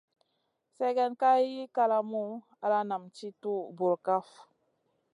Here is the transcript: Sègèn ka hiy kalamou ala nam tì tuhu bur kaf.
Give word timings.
Sègèn 0.75 1.11
ka 1.21 1.31
hiy 1.41 1.71
kalamou 1.75 2.31
ala 2.63 2.79
nam 2.89 3.03
tì 3.15 3.27
tuhu 3.41 3.61
bur 3.77 3.95
kaf. 4.05 4.27